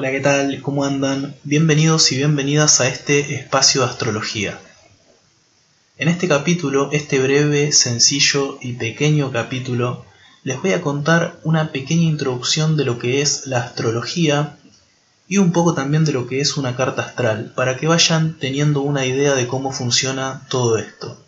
Hola, 0.00 0.12
¿qué 0.12 0.20
tal? 0.20 0.62
¿Cómo 0.62 0.86
andan? 0.86 1.36
Bienvenidos 1.44 2.10
y 2.10 2.16
bienvenidas 2.16 2.80
a 2.80 2.88
este 2.88 3.34
espacio 3.34 3.82
de 3.82 3.88
astrología. 3.88 4.58
En 5.98 6.08
este 6.08 6.26
capítulo, 6.26 6.88
este 6.90 7.18
breve, 7.18 7.70
sencillo 7.72 8.56
y 8.62 8.72
pequeño 8.72 9.30
capítulo, 9.30 10.06
les 10.42 10.58
voy 10.62 10.72
a 10.72 10.80
contar 10.80 11.38
una 11.42 11.70
pequeña 11.70 12.04
introducción 12.04 12.78
de 12.78 12.86
lo 12.86 12.98
que 12.98 13.20
es 13.20 13.46
la 13.46 13.58
astrología 13.58 14.56
y 15.28 15.36
un 15.36 15.52
poco 15.52 15.74
también 15.74 16.06
de 16.06 16.12
lo 16.12 16.26
que 16.26 16.40
es 16.40 16.56
una 16.56 16.76
carta 16.76 17.02
astral, 17.02 17.52
para 17.54 17.76
que 17.76 17.86
vayan 17.86 18.38
teniendo 18.38 18.80
una 18.80 19.04
idea 19.04 19.34
de 19.34 19.46
cómo 19.46 19.70
funciona 19.70 20.46
todo 20.48 20.78
esto. 20.78 21.22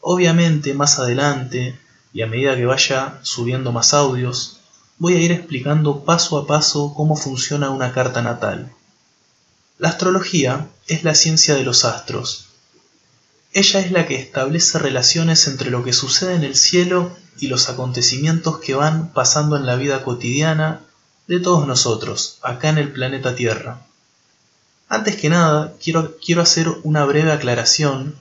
Obviamente, 0.00 0.72
más 0.72 1.00
adelante, 1.00 1.76
y 2.12 2.22
a 2.22 2.28
medida 2.28 2.54
que 2.54 2.64
vaya 2.64 3.18
subiendo 3.22 3.72
más 3.72 3.92
audios, 3.92 4.60
voy 5.02 5.16
a 5.16 5.18
ir 5.18 5.32
explicando 5.32 6.04
paso 6.04 6.38
a 6.38 6.46
paso 6.46 6.94
cómo 6.94 7.16
funciona 7.16 7.70
una 7.70 7.92
carta 7.92 8.22
natal. 8.22 8.70
La 9.76 9.88
astrología 9.88 10.68
es 10.86 11.02
la 11.02 11.16
ciencia 11.16 11.56
de 11.56 11.64
los 11.64 11.84
astros. 11.84 12.46
Ella 13.52 13.80
es 13.80 13.90
la 13.90 14.06
que 14.06 14.14
establece 14.14 14.78
relaciones 14.78 15.48
entre 15.48 15.72
lo 15.72 15.82
que 15.82 15.92
sucede 15.92 16.36
en 16.36 16.44
el 16.44 16.54
cielo 16.54 17.10
y 17.40 17.48
los 17.48 17.68
acontecimientos 17.68 18.60
que 18.60 18.74
van 18.74 19.12
pasando 19.12 19.56
en 19.56 19.66
la 19.66 19.74
vida 19.74 20.04
cotidiana 20.04 20.82
de 21.26 21.40
todos 21.40 21.66
nosotros, 21.66 22.38
acá 22.40 22.68
en 22.68 22.78
el 22.78 22.92
planeta 22.92 23.34
Tierra. 23.34 23.84
Antes 24.88 25.16
que 25.16 25.28
nada, 25.28 25.74
quiero, 25.82 26.16
quiero 26.24 26.42
hacer 26.42 26.68
una 26.84 27.04
breve 27.04 27.32
aclaración 27.32 28.14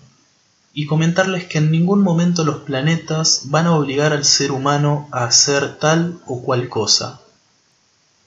y 0.74 0.86
comentarles 0.86 1.46
que 1.46 1.58
en 1.58 1.72
ningún 1.72 2.02
momento 2.02 2.44
los 2.46 2.62
planetas 2.64 3.44
van 3.46 3.68
a 3.68 3.76
obligar 3.76 4.14
al 4.14 4.24
ser 4.24 4.52
humano 4.52 5.08
a 5.12 5.26
hacer 5.26 5.78
tal 5.78 6.20
o 6.26 6.42
cual 6.42 6.70
cosa. 6.70 7.20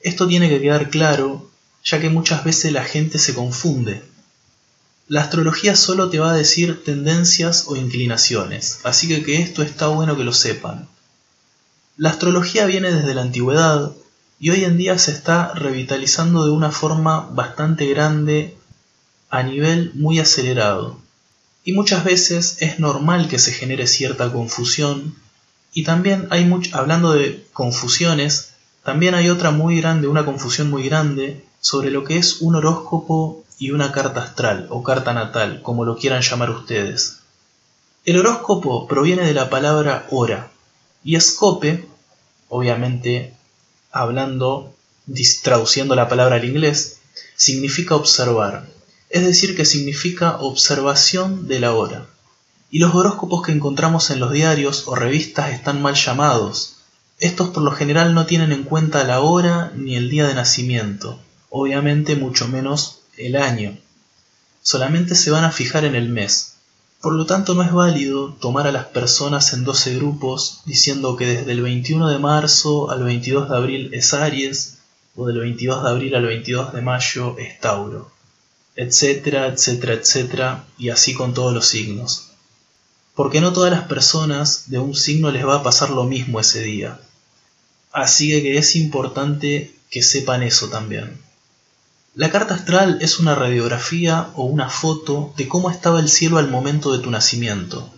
Esto 0.01 0.27
tiene 0.27 0.49
que 0.49 0.61
quedar 0.61 0.89
claro, 0.89 1.49
ya 1.83 1.99
que 1.99 2.09
muchas 2.09 2.43
veces 2.43 2.71
la 2.71 2.83
gente 2.83 3.17
se 3.17 3.33
confunde. 3.33 4.03
La 5.07 5.21
astrología 5.21 5.75
solo 5.75 6.09
te 6.09 6.19
va 6.19 6.31
a 6.31 6.35
decir 6.35 6.83
tendencias 6.83 7.65
o 7.67 7.75
inclinaciones, 7.75 8.79
así 8.83 9.07
que 9.07 9.23
que 9.23 9.41
esto 9.41 9.63
está 9.63 9.87
bueno 9.87 10.15
que 10.15 10.23
lo 10.23 10.33
sepan. 10.33 10.87
La 11.97 12.09
astrología 12.09 12.65
viene 12.65 12.91
desde 12.91 13.13
la 13.13 13.21
antigüedad 13.21 13.93
y 14.39 14.49
hoy 14.49 14.63
en 14.65 14.77
día 14.77 14.97
se 14.97 15.11
está 15.11 15.53
revitalizando 15.53 16.43
de 16.43 16.51
una 16.51 16.71
forma 16.71 17.29
bastante 17.31 17.87
grande 17.87 18.57
a 19.29 19.43
nivel 19.43 19.91
muy 19.95 20.19
acelerado. 20.19 20.99
Y 21.65 21.73
muchas 21.73 22.03
veces 22.03 22.57
es 22.61 22.79
normal 22.79 23.27
que 23.27 23.39
se 23.39 23.51
genere 23.51 23.87
cierta 23.87 24.31
confusión. 24.31 25.15
Y 25.73 25.83
también 25.83 26.27
hay 26.29 26.45
mucho, 26.45 26.77
hablando 26.77 27.11
de 27.11 27.43
confusiones, 27.53 28.51
también 28.83 29.15
hay 29.15 29.29
otra 29.29 29.49
muy 29.49 29.81
grande, 29.81 30.07
una 30.07 30.25
confusión 30.25 30.69
muy 30.69 30.83
grande 30.83 31.43
sobre 31.59 31.89
lo 31.89 32.03
que 32.03 32.17
es 32.17 32.41
un 32.41 32.55
horóscopo 32.55 33.43
y 33.57 33.71
una 33.71 33.91
carta 33.91 34.21
astral 34.21 34.67
o 34.69 34.83
carta 34.83 35.11
natal, 35.13 35.63
como 35.63 35.85
lo 35.85 35.97
quieran 35.97 36.21
llamar 36.21 36.51
ustedes. 36.51 37.17
El 38.05 38.19
horóscopo 38.19 38.87
proviene 38.87 39.25
de 39.25 39.33
la 39.33 39.49
palabra 39.49 40.05
hora 40.11 40.51
y 41.03 41.15
escope, 41.15 41.87
obviamente 42.47 43.33
hablando, 43.91 44.75
traduciendo 45.41 45.95
la 45.95 46.07
palabra 46.07 46.35
al 46.35 46.45
inglés, 46.45 46.99
significa 47.35 47.95
observar 47.95 48.67
es 49.09 49.23
decir, 49.23 49.55
que 49.55 49.65
significa 49.65 50.37
observación 50.37 51.47
de 51.47 51.59
la 51.59 51.73
hora. 51.73 52.07
Y 52.71 52.79
los 52.79 52.95
horóscopos 52.95 53.43
que 53.43 53.51
encontramos 53.51 54.09
en 54.09 54.19
los 54.19 54.31
diarios 54.31 54.87
o 54.87 54.95
revistas 54.95 55.53
están 55.53 55.81
mal 55.81 55.95
llamados. 55.95 56.77
Estos 57.19 57.49
por 57.49 57.63
lo 57.63 57.71
general 57.71 58.13
no 58.13 58.25
tienen 58.25 58.51
en 58.51 58.63
cuenta 58.63 59.03
la 59.03 59.21
hora 59.21 59.71
ni 59.75 59.95
el 59.95 60.09
día 60.09 60.27
de 60.27 60.33
nacimiento, 60.33 61.19
obviamente 61.49 62.15
mucho 62.15 62.47
menos 62.47 62.99
el 63.17 63.35
año. 63.35 63.77
Solamente 64.61 65.15
se 65.15 65.31
van 65.31 65.45
a 65.45 65.51
fijar 65.51 65.85
en 65.85 65.95
el 65.95 66.09
mes. 66.09 66.55
Por 66.99 67.13
lo 67.13 67.27
tanto 67.27 67.53
no 67.53 67.61
es 67.61 67.71
válido 67.71 68.33
tomar 68.33 68.65
a 68.67 68.71
las 68.71 68.87
personas 68.87 69.53
en 69.53 69.63
12 69.63 69.95
grupos 69.95 70.61
diciendo 70.65 71.15
que 71.15 71.27
desde 71.27 71.51
el 71.51 71.61
21 71.61 72.09
de 72.09 72.17
marzo 72.17 72.89
al 72.89 73.03
22 73.03 73.49
de 73.49 73.55
abril 73.55 73.93
es 73.93 74.13
Aries 74.13 74.79
o 75.15 75.27
del 75.27 75.39
22 75.39 75.83
de 75.83 75.89
abril 75.89 76.15
al 76.15 76.25
22 76.25 76.73
de 76.73 76.81
mayo 76.81 77.37
es 77.37 77.59
Tauro 77.59 78.14
etcétera, 78.75 79.47
etcétera, 79.47 79.93
etcétera, 79.93 80.65
y 80.77 80.89
así 80.89 81.13
con 81.13 81.33
todos 81.33 81.53
los 81.53 81.67
signos. 81.67 82.29
Porque 83.15 83.39
no 83.39 83.53
todas 83.53 83.71
las 83.71 83.83
personas 83.83 84.69
de 84.69 84.79
un 84.79 84.95
signo 84.95 85.31
les 85.31 85.45
va 85.45 85.55
a 85.55 85.63
pasar 85.63 85.89
lo 85.89 86.03
mismo 86.03 86.39
ese 86.39 86.61
día. 86.61 86.99
Así 87.91 88.29
que 88.41 88.57
es 88.57 88.75
importante 88.75 89.73
que 89.89 90.03
sepan 90.03 90.43
eso 90.43 90.67
también. 90.67 91.17
La 92.13 92.29
carta 92.29 92.55
astral 92.55 92.97
es 93.01 93.19
una 93.19 93.35
radiografía 93.35 94.29
o 94.35 94.43
una 94.43 94.69
foto 94.69 95.33
de 95.37 95.47
cómo 95.47 95.69
estaba 95.69 95.99
el 95.99 96.09
cielo 96.09 96.37
al 96.37 96.49
momento 96.49 96.91
de 96.91 97.03
tu 97.03 97.11
nacimiento. 97.11 97.89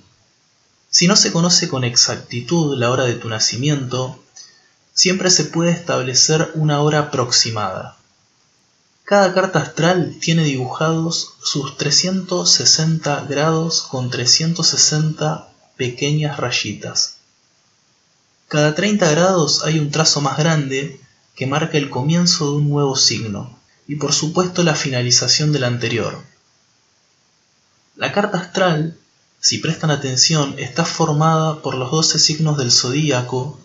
Si 0.90 1.08
no 1.08 1.16
se 1.16 1.32
conoce 1.32 1.68
con 1.68 1.84
exactitud 1.84 2.78
la 2.78 2.90
hora 2.92 3.04
de 3.04 3.16
tu 3.16 3.30
nacimiento, 3.30 4.20
siempre 4.94 5.30
se 5.30 5.46
puede 5.46 5.72
establecer 5.72 6.52
una 6.56 6.82
hora 6.82 7.00
aproximada. 7.00 7.97
Cada 9.07 9.34
carta 9.34 9.59
astral 9.59 10.18
tiene 10.19 10.44
dibujados 10.44 11.35
sus 11.41 11.78
360 11.78 13.22
grados 13.29 13.84
con 13.84 14.09
360 14.09 15.47
pequeñas 15.78 16.35
rayitas. 16.35 17.16
Cada 18.50 18.75
30 18.75 19.09
grados 19.09 19.63
hay 19.63 19.79
un 19.79 19.91
trazo 19.91 20.19
más 20.19 20.38
grande 20.38 21.00
que 21.38 21.47
marca 21.47 21.78
el 21.78 21.90
comienzo 21.90 22.51
de 22.51 22.57
un 22.57 22.69
nuevo 22.69 22.97
signo 22.97 23.57
y 23.88 23.96
por 23.96 24.12
supuesto 24.12 24.62
la 24.63 24.75
finalización 24.75 25.53
del 25.53 25.63
anterior. 25.63 26.22
La 27.96 28.12
carta 28.12 28.40
astral, 28.40 28.97
si 29.40 29.59
prestan 29.59 29.91
atención, 29.91 30.56
está 30.57 30.84
formada 30.84 31.62
por 31.62 31.75
los 31.75 31.91
12 31.91 32.19
signos 32.19 32.57
del 32.57 32.73
zodíaco 32.73 33.57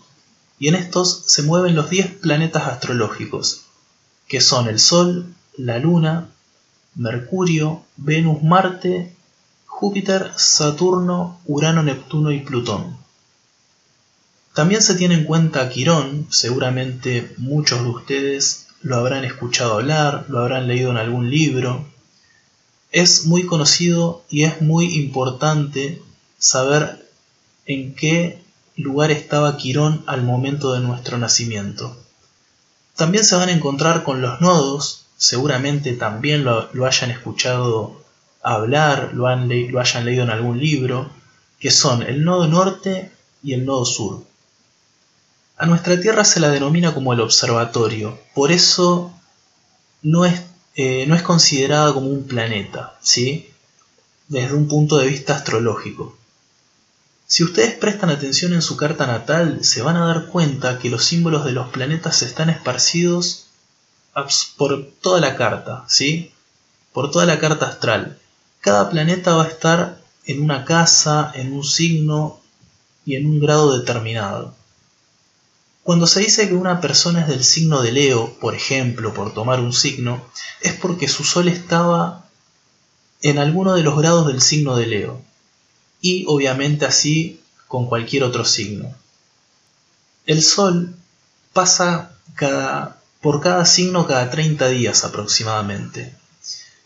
y 0.57 0.69
en 0.69 0.75
estos 0.75 1.23
se 1.27 1.41
mueven 1.41 1.75
los 1.75 1.89
10 1.89 2.19
planetas 2.21 2.65
astrológicos 2.67 3.63
que 4.33 4.41
son 4.41 4.67
el 4.67 4.79
Sol, 4.79 5.27
la 5.57 5.77
Luna, 5.77 6.27
Mercurio, 6.95 7.83
Venus, 7.97 8.41
Marte, 8.41 9.15
Júpiter, 9.67 10.31
Saturno, 10.35 11.39
Urano, 11.45 11.83
Neptuno 11.83 12.31
y 12.31 12.39
Plutón. 12.39 12.97
También 14.55 14.81
se 14.81 14.95
tiene 14.95 15.13
en 15.13 15.25
cuenta 15.25 15.69
Quirón, 15.69 16.25
seguramente 16.31 17.31
muchos 17.37 17.83
de 17.83 17.89
ustedes 17.89 18.69
lo 18.81 18.95
habrán 18.95 19.23
escuchado 19.23 19.73
hablar, 19.73 20.25
lo 20.29 20.39
habrán 20.39 20.67
leído 20.67 20.89
en 20.89 20.97
algún 20.97 21.29
libro. 21.29 21.85
Es 22.91 23.27
muy 23.27 23.45
conocido 23.45 24.23
y 24.31 24.45
es 24.45 24.63
muy 24.63 24.95
importante 24.95 26.01
saber 26.39 27.07
en 27.67 27.93
qué 27.93 28.41
lugar 28.77 29.11
estaba 29.11 29.57
Quirón 29.57 30.03
al 30.07 30.23
momento 30.23 30.73
de 30.73 30.79
nuestro 30.79 31.19
nacimiento. 31.19 32.02
También 32.95 33.23
se 33.23 33.35
van 33.35 33.49
a 33.49 33.53
encontrar 33.53 34.03
con 34.03 34.21
los 34.21 34.39
nodos, 34.41 35.05
seguramente 35.17 35.93
también 35.93 36.43
lo, 36.43 36.69
hayan 36.85 37.11
escuchado 37.11 38.01
hablar, 38.41 39.11
lo, 39.13 39.27
han 39.27 39.49
lo 39.71 39.79
hayan 39.79 40.05
leído 40.05 40.23
en 40.23 40.29
algún 40.29 40.59
libro, 40.59 41.09
que 41.59 41.71
son 41.71 42.03
el 42.03 42.23
nodo 42.23 42.47
norte 42.47 43.11
y 43.41 43.53
el 43.53 43.65
nodo 43.65 43.85
sur. 43.85 44.23
A 45.57 45.65
nuestra 45.65 45.99
Tierra 45.99 46.25
se 46.25 46.39
la 46.39 46.49
denomina 46.49 46.93
como 46.93 47.13
el 47.13 47.21
observatorio, 47.21 48.19
por 48.33 48.51
eso 48.51 49.13
no 50.01 50.25
es, 50.25 50.41
eh, 50.75 51.05
no 51.07 51.15
es 51.15 51.21
considerada 51.21 51.93
como 51.93 52.09
un 52.09 52.27
planeta, 52.27 52.97
¿sí? 53.01 53.49
desde 54.27 54.55
un 54.55 54.67
punto 54.67 54.97
de 54.97 55.07
vista 55.07 55.35
astrológico. 55.35 56.17
Si 57.25 57.43
ustedes 57.43 57.73
prestan 57.73 58.09
atención 58.09 58.53
en 58.53 58.61
su 58.61 58.75
carta 58.77 59.07
natal, 59.07 59.63
se 59.63 59.81
van 59.81 59.95
a 59.95 60.05
dar 60.05 60.27
cuenta 60.27 60.77
que 60.79 60.89
los 60.89 61.05
símbolos 61.05 61.45
de 61.45 61.53
los 61.53 61.69
planetas 61.69 62.21
están 62.21 62.49
esparcidos 62.49 63.45
por 64.57 64.85
toda 65.01 65.21
la 65.21 65.35
carta, 65.35 65.85
¿sí? 65.87 66.31
Por 66.91 67.11
toda 67.11 67.25
la 67.25 67.39
carta 67.39 67.67
astral. 67.67 68.19
Cada 68.61 68.89
planeta 68.89 69.35
va 69.35 69.45
a 69.45 69.47
estar 69.47 69.99
en 70.25 70.41
una 70.41 70.65
casa, 70.65 71.31
en 71.33 71.53
un 71.53 71.63
signo 71.63 72.39
y 73.05 73.15
en 73.15 73.25
un 73.25 73.39
grado 73.39 73.77
determinado. 73.79 74.53
Cuando 75.81 76.07
se 76.07 76.19
dice 76.19 76.47
que 76.47 76.55
una 76.55 76.81
persona 76.81 77.21
es 77.21 77.27
del 77.27 77.43
signo 77.43 77.81
de 77.81 77.91
Leo, 77.93 78.37
por 78.39 78.53
ejemplo, 78.53 79.13
por 79.13 79.33
tomar 79.33 79.59
un 79.59 79.73
signo, 79.73 80.23
es 80.61 80.73
porque 80.73 81.07
su 81.07 81.23
sol 81.23 81.47
estaba 81.47 82.25
en 83.21 83.39
alguno 83.39 83.73
de 83.73 83.83
los 83.83 83.97
grados 83.97 84.27
del 84.27 84.41
signo 84.41 84.75
de 84.75 84.87
Leo 84.87 85.32
y 86.03 86.25
obviamente 86.27 86.85
así 86.85 87.39
con 87.69 87.87
cualquier 87.87 88.23
otro 88.23 88.43
signo. 88.43 88.93
El 90.25 90.43
Sol 90.43 90.93
pasa 91.53 92.11
cada, 92.35 92.99
por 93.21 93.39
cada 93.41 93.63
signo 93.65 94.05
cada 94.05 94.29
30 94.29 94.67
días 94.67 95.05
aproximadamente, 95.05 96.13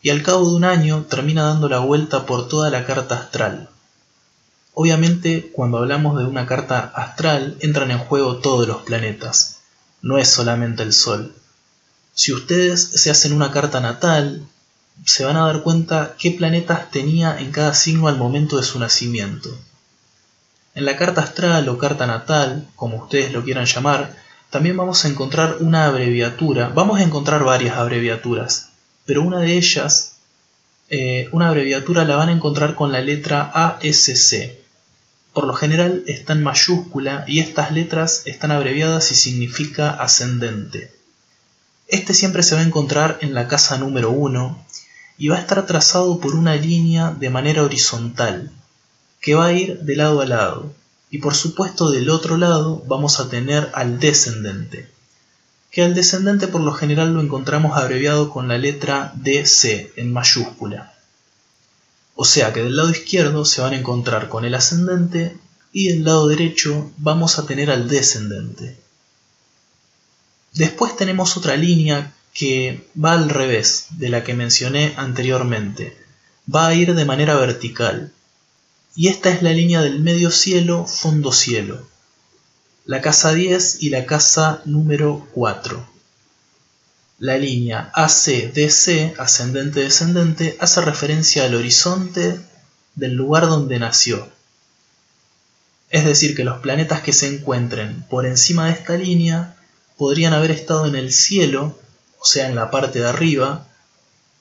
y 0.03 0.11
al 0.11 0.21
cabo 0.21 0.47
de 0.47 0.55
un 0.55 0.63
año 0.63 1.05
termina 1.09 1.45
dando 1.45 1.67
la 1.67 1.79
vuelta 1.79 2.27
por 2.27 2.47
toda 2.47 2.69
la 2.69 2.85
carta 2.85 3.15
astral. 3.15 3.69
Obviamente 4.75 5.51
cuando 5.51 5.79
hablamos 5.79 6.19
de 6.19 6.25
una 6.25 6.45
carta 6.45 6.79
astral 6.79 7.57
entran 7.59 7.89
en 7.89 7.97
juego 7.97 8.37
todos 8.37 8.67
los 8.67 8.83
planetas, 8.83 9.61
no 10.03 10.19
es 10.19 10.29
solamente 10.29 10.83
el 10.83 10.93
Sol. 10.93 11.33
Si 12.13 12.33
ustedes 12.33 12.83
se 12.83 13.09
hacen 13.09 13.33
una 13.33 13.51
carta 13.51 13.79
natal, 13.79 14.47
se 15.05 15.25
van 15.25 15.38
a 15.38 15.45
dar 15.45 15.61
cuenta 15.61 16.15
qué 16.19 16.31
planetas 16.31 16.91
tenía 16.91 17.39
en 17.39 17.51
cada 17.51 17.73
signo 17.73 18.07
al 18.07 18.17
momento 18.17 18.57
de 18.57 18.63
su 18.63 18.79
nacimiento. 18.79 19.49
En 20.75 20.85
la 20.85 20.95
carta 20.95 21.21
astral 21.21 21.67
o 21.69 21.77
carta 21.77 22.05
natal, 22.05 22.67
como 22.75 22.97
ustedes 22.97 23.31
lo 23.31 23.44
quieran 23.44 23.65
llamar, 23.65 24.15
también 24.49 24.77
vamos 24.77 25.03
a 25.03 25.07
encontrar 25.07 25.57
una 25.59 25.88
abreviatura. 25.88 26.69
Vamos 26.69 26.99
a 26.99 27.03
encontrar 27.03 27.44
varias 27.44 27.77
abreviaturas, 27.77 28.69
pero 29.05 29.21
una 29.21 29.39
de 29.39 29.57
ellas, 29.57 30.17
eh, 30.89 31.29
una 31.31 31.49
abreviatura 31.49 32.05
la 32.05 32.15
van 32.15 32.29
a 32.29 32.33
encontrar 32.33 32.75
con 32.75 32.91
la 32.91 33.01
letra 33.01 33.51
ASC. 33.53 34.57
Por 35.33 35.47
lo 35.47 35.53
general 35.53 36.03
está 36.07 36.33
en 36.33 36.44
mayúscula 36.44 37.25
y 37.27 37.39
estas 37.39 37.71
letras 37.71 38.23
están 38.25 38.51
abreviadas 38.51 39.11
y 39.11 39.15
significa 39.15 39.89
ascendente. 39.89 40.91
Este 41.88 42.13
siempre 42.13 42.44
se 42.44 42.55
va 42.55 42.61
a 42.61 42.65
encontrar 42.65 43.17
en 43.21 43.33
la 43.33 43.47
casa 43.47 43.77
número 43.77 44.11
1 44.11 44.65
y 45.17 45.29
va 45.29 45.37
a 45.37 45.39
estar 45.39 45.65
trazado 45.65 46.19
por 46.19 46.35
una 46.35 46.55
línea 46.55 47.11
de 47.11 47.29
manera 47.29 47.63
horizontal, 47.63 48.51
que 49.19 49.35
va 49.35 49.47
a 49.47 49.53
ir 49.53 49.79
de 49.79 49.95
lado 49.95 50.21
a 50.21 50.25
lado. 50.25 50.73
Y 51.09 51.19
por 51.19 51.35
supuesto 51.35 51.89
del 51.89 52.09
otro 52.09 52.37
lado 52.37 52.83
vamos 52.87 53.19
a 53.19 53.29
tener 53.29 53.71
al 53.73 53.99
descendente, 53.99 54.89
que 55.71 55.83
al 55.83 55.95
descendente 55.95 56.47
por 56.47 56.61
lo 56.61 56.73
general 56.73 57.13
lo 57.13 57.21
encontramos 57.21 57.77
abreviado 57.77 58.29
con 58.29 58.47
la 58.47 58.57
letra 58.57 59.13
DC 59.15 59.93
en 59.95 60.11
mayúscula. 60.11 60.93
O 62.15 62.25
sea 62.25 62.51
que 62.51 62.63
del 62.63 62.75
lado 62.75 62.89
izquierdo 62.89 63.45
se 63.45 63.61
van 63.61 63.73
a 63.73 63.77
encontrar 63.77 64.27
con 64.27 64.43
el 64.43 64.55
ascendente 64.55 65.37
y 65.71 65.89
del 65.89 66.03
lado 66.03 66.27
derecho 66.27 66.91
vamos 66.97 67.39
a 67.39 67.45
tener 67.45 67.71
al 67.71 67.87
descendente. 67.87 68.77
Después 70.53 70.95
tenemos 70.97 71.37
otra 71.37 71.55
línea 71.55 72.13
que 72.37 72.87
va 73.03 73.13
al 73.13 73.29
revés 73.29 73.87
de 73.97 74.09
la 74.09 74.23
que 74.23 74.35
mencioné 74.35 74.93
anteriormente. 74.95 75.97
Va 76.53 76.67
a 76.67 76.75
ir 76.75 76.93
de 76.93 77.03
manera 77.03 77.35
vertical. 77.35 78.13
Y 78.95 79.07
esta 79.07 79.31
es 79.31 79.41
la 79.41 79.53
línea 79.53 79.81
del 79.81 79.99
medio 79.99 80.29
cielo, 80.29 80.85
fondo 80.85 81.31
cielo. 81.31 81.87
La 82.85 83.01
casa 83.01 83.33
10 83.33 83.81
y 83.81 83.89
la 83.89 84.05
casa 84.05 84.61
número 84.65 85.27
4. 85.33 85.83
La 87.17 87.39
línea 87.39 87.91
AC-DC, 87.95 89.15
ascendente-descendente, 89.17 90.57
hace 90.59 90.81
referencia 90.81 91.43
al 91.45 91.55
horizonte 91.55 92.39
del 92.93 93.13
lugar 93.13 93.47
donde 93.47 93.79
nació. 93.79 94.29
Es 95.89 96.05
decir, 96.05 96.35
que 96.35 96.43
los 96.43 96.59
planetas 96.59 97.01
que 97.01 97.13
se 97.13 97.33
encuentren 97.33 98.03
por 98.11 98.27
encima 98.27 98.67
de 98.67 98.73
esta 98.73 98.95
línea 98.95 99.55
podrían 99.97 100.33
haber 100.33 100.51
estado 100.51 100.85
en 100.85 100.95
el 100.95 101.11
cielo, 101.11 101.79
o 102.19 102.25
sea, 102.25 102.47
en 102.47 102.55
la 102.55 102.71
parte 102.71 102.99
de 102.99 103.07
arriba, 103.07 103.67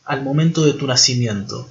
al 0.04 0.22
momento 0.22 0.64
de 0.64 0.72
tu 0.72 0.86
nacimiento, 0.86 1.68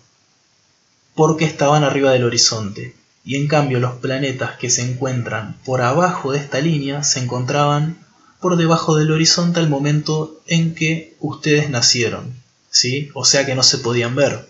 porque 1.15 1.45
estaban 1.45 1.83
arriba 1.83 2.11
del 2.11 2.25
horizonte, 2.25 2.95
y 3.23 3.35
en 3.37 3.47
cambio 3.47 3.79
los 3.79 3.95
planetas 3.95 4.57
que 4.57 4.69
se 4.69 4.83
encuentran 4.83 5.57
por 5.65 5.81
abajo 5.81 6.31
de 6.31 6.39
esta 6.39 6.59
línea 6.59 7.03
se 7.03 7.21
encontraban 7.21 7.97
por 8.39 8.57
debajo 8.57 8.95
del 8.95 9.11
horizonte 9.11 9.59
al 9.59 9.69
momento 9.69 10.39
en 10.45 10.75
que 10.75 11.15
ustedes 11.19 11.69
nacieron, 11.69 12.35
¿sí? 12.69 13.09
O 13.15 13.25
sea 13.25 13.45
que 13.45 13.55
no 13.55 13.63
se 13.63 13.79
podían 13.79 14.15
ver. 14.15 14.47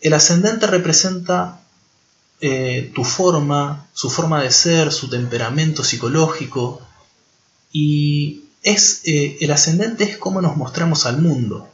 El 0.00 0.14
ascendente 0.14 0.66
representa 0.66 1.60
eh, 2.40 2.90
tu 2.94 3.04
forma, 3.04 3.86
su 3.92 4.08
forma 4.08 4.42
de 4.42 4.50
ser, 4.50 4.92
su 4.92 5.10
temperamento 5.10 5.84
psicológico, 5.84 6.80
y 7.72 8.44
es, 8.62 9.02
eh, 9.04 9.38
el 9.40 9.50
ascendente 9.50 10.04
es 10.04 10.16
cómo 10.18 10.40
nos 10.40 10.56
mostramos 10.56 11.06
al 11.06 11.20
mundo. 11.20 11.68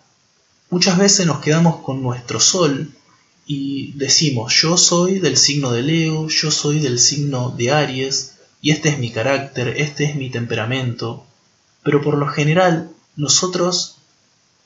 Muchas 0.70 0.98
veces 0.98 1.26
nos 1.26 1.40
quedamos 1.40 1.82
con 1.82 2.02
nuestro 2.02 2.40
sol 2.40 2.92
y 3.46 3.92
decimos 3.92 4.52
yo 4.60 4.76
soy 4.76 5.20
del 5.20 5.36
signo 5.36 5.70
de 5.70 5.82
Leo, 5.82 6.28
yo 6.28 6.50
soy 6.50 6.80
del 6.80 6.98
signo 6.98 7.50
de 7.50 7.70
Aries, 7.70 8.34
y 8.60 8.70
este 8.72 8.88
es 8.88 8.98
mi 8.98 9.10
carácter, 9.10 9.68
este 9.68 10.04
es 10.04 10.16
mi 10.16 10.30
temperamento. 10.30 11.24
Pero 11.84 12.02
por 12.02 12.18
lo 12.18 12.26
general, 12.26 12.90
nosotros, 13.14 13.98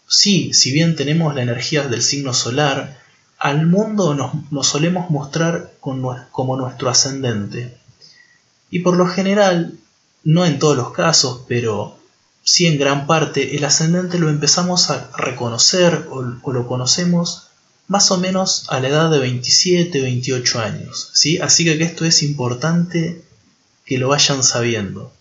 sí, 0.07 0.55
si 0.55 0.73
bien 0.73 0.97
tenemos 0.97 1.35
la 1.35 1.43
energía 1.43 1.87
del 1.87 2.01
signo 2.01 2.33
solar, 2.33 2.99
al 3.39 3.67
mundo 3.67 4.15
nos, 4.15 4.67
solemos 4.67 5.11
mostrar 5.11 5.75
como 5.81 6.57
nuestro 6.57 6.89
ascendente. 6.89 7.77
Y 8.71 8.79
por 8.79 8.97
lo 8.97 9.07
general, 9.07 9.75
no 10.25 10.47
en 10.47 10.59
todos 10.59 10.77
los 10.77 10.93
casos, 10.93 11.43
pero 11.47 12.00
sí 12.43 12.67
en 12.67 12.79
gran 12.79 13.07
parte, 13.07 13.57
el 13.57 13.65
ascendente 13.65 14.19
lo 14.19 14.29
empezamos 14.31 14.91
a 14.91 15.11
reconocer 15.17 16.07
o, 16.11 16.23
lo 16.23 16.67
conocemos 16.67 17.49
más 17.89 18.11
o 18.11 18.19
menos 18.19 18.65
a 18.69 18.81
la 18.81 18.89
edad 18.89 19.11
de 19.11 19.19
27, 19.19 20.01
28 20.01 20.61
años. 20.61 21.11
¿sí? 21.13 21.39
Así 21.39 21.65
que 21.65 21.83
esto 21.83 22.05
es 22.05 22.23
importante 22.23 23.23
que 23.85 23.99
lo 23.99 24.09
vayan 24.09 24.43
sabiendo. 24.43 25.13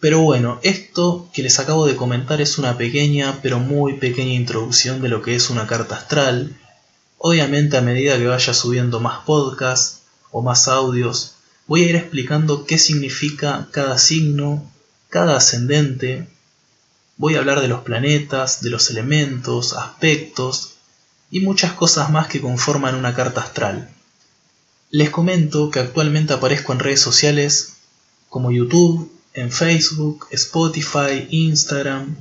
Pero 0.00 0.20
bueno, 0.20 0.60
esto 0.62 1.28
que 1.32 1.42
les 1.42 1.58
acabo 1.58 1.84
de 1.84 1.96
comentar 1.96 2.40
es 2.40 2.58
una 2.58 2.78
pequeña, 2.78 3.40
pero 3.42 3.58
muy 3.58 3.94
pequeña 3.94 4.32
introducción 4.32 5.02
de 5.02 5.08
lo 5.08 5.22
que 5.22 5.34
es 5.34 5.50
una 5.50 5.66
carta 5.66 5.96
astral. 5.96 6.56
Obviamente 7.18 7.76
a 7.76 7.80
medida 7.80 8.16
que 8.16 8.26
vaya 8.28 8.54
subiendo 8.54 9.00
más 9.00 9.24
podcasts 9.24 10.02
o 10.30 10.40
más 10.40 10.68
audios, 10.68 11.34
voy 11.66 11.82
a 11.82 11.88
ir 11.88 11.96
explicando 11.96 12.64
qué 12.64 12.78
significa 12.78 13.66
cada 13.72 13.98
signo, 13.98 14.64
cada 15.08 15.36
ascendente. 15.36 16.28
Voy 17.16 17.34
a 17.34 17.38
hablar 17.38 17.60
de 17.60 17.68
los 17.68 17.82
planetas, 17.82 18.62
de 18.62 18.70
los 18.70 18.90
elementos, 18.90 19.72
aspectos 19.72 20.74
y 21.30 21.40
muchas 21.40 21.72
cosas 21.72 22.10
más 22.10 22.28
que 22.28 22.40
conforman 22.40 22.94
una 22.94 23.14
carta 23.14 23.40
astral. 23.40 23.90
Les 24.90 25.10
comento 25.10 25.70
que 25.70 25.80
actualmente 25.80 26.32
aparezco 26.32 26.72
en 26.72 26.78
redes 26.78 27.00
sociales 27.00 27.74
como 28.28 28.50
YouTube, 28.50 29.12
en 29.34 29.52
Facebook, 29.52 30.26
Spotify, 30.30 31.26
Instagram 31.30 32.16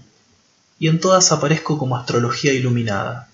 y 0.80 0.88
en 0.88 1.00
todas 1.00 1.32
aparezco 1.32 1.78
como 1.78 1.98
Astrología 1.98 2.54
Iluminada. 2.54 3.30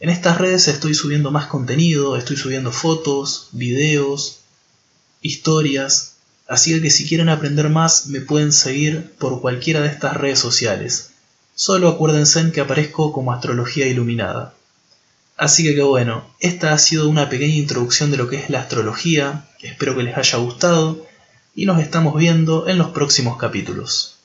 En 0.00 0.08
estas 0.08 0.38
redes 0.38 0.66
estoy 0.68 0.94
subiendo 0.94 1.30
más 1.30 1.46
contenido, 1.46 2.16
estoy 2.16 2.36
subiendo 2.36 2.72
fotos, 2.72 3.48
videos, 3.52 4.38
historias, 5.20 6.09
así 6.50 6.82
que 6.82 6.90
si 6.90 7.08
quieren 7.08 7.28
aprender 7.28 7.68
más 7.68 8.08
me 8.08 8.20
pueden 8.20 8.52
seguir 8.52 9.14
por 9.18 9.40
cualquiera 9.40 9.80
de 9.82 9.88
estas 9.88 10.16
redes 10.16 10.40
sociales. 10.40 11.10
Solo 11.54 11.88
acuérdense 11.88 12.40
en 12.40 12.50
que 12.50 12.60
aparezco 12.60 13.12
como 13.12 13.32
Astrología 13.32 13.86
Iluminada. 13.86 14.52
Así 15.36 15.62
que, 15.62 15.80
bueno, 15.80 16.24
esta 16.40 16.72
ha 16.72 16.78
sido 16.78 17.08
una 17.08 17.28
pequeña 17.28 17.54
introducción 17.54 18.10
de 18.10 18.16
lo 18.16 18.28
que 18.28 18.36
es 18.36 18.50
la 18.50 18.60
astrología, 18.60 19.46
espero 19.62 19.94
que 19.94 20.02
les 20.02 20.16
haya 20.16 20.38
gustado 20.38 21.06
y 21.54 21.66
nos 21.66 21.80
estamos 21.80 22.16
viendo 22.16 22.66
en 22.66 22.78
los 22.78 22.90
próximos 22.90 23.38
capítulos. 23.38 24.16